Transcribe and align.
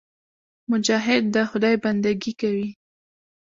مجاهد 0.71 1.23
د 1.33 1.35
خدای 1.49 1.75
بندګي 1.83 2.33
کوي. 2.41 2.69